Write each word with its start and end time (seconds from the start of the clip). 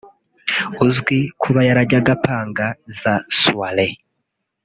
uzwi 0.85 1.19
kuba 1.41 1.59
yarajyaga 1.67 2.11
apanga 2.17 2.65
za 2.99 3.13
[soirees] 3.39 3.97